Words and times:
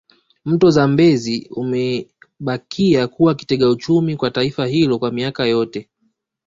Mto 0.45 0.69
Zambezi 0.71 1.47
umebakia 1.51 3.07
kuwa 3.07 3.35
kitega 3.35 3.69
uchumi 3.69 4.15
kwa 4.17 4.31
taifa 4.31 4.65
hilo 4.65 4.99
kwa 4.99 5.11
miaka 5.11 5.45
yote 5.45 5.89